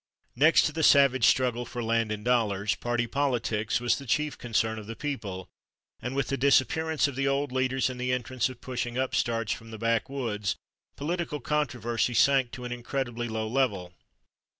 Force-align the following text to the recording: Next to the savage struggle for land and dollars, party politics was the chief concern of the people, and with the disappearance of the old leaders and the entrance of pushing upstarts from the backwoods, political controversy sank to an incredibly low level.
Next 0.35 0.63
to 0.63 0.71
the 0.71 0.81
savage 0.81 1.25
struggle 1.25 1.63
for 1.63 1.83
land 1.83 2.11
and 2.11 2.25
dollars, 2.25 2.73
party 2.73 3.05
politics 3.05 3.79
was 3.79 3.99
the 3.99 4.07
chief 4.07 4.35
concern 4.35 4.79
of 4.79 4.87
the 4.87 4.95
people, 4.95 5.47
and 6.01 6.15
with 6.15 6.29
the 6.29 6.37
disappearance 6.37 7.07
of 7.07 7.15
the 7.15 7.27
old 7.27 7.51
leaders 7.51 7.87
and 7.87 8.01
the 8.01 8.11
entrance 8.11 8.49
of 8.49 8.61
pushing 8.61 8.97
upstarts 8.97 9.51
from 9.51 9.69
the 9.69 9.77
backwoods, 9.77 10.55
political 10.95 11.39
controversy 11.39 12.15
sank 12.15 12.49
to 12.53 12.65
an 12.65 12.71
incredibly 12.71 13.27
low 13.27 13.47
level. 13.47 13.93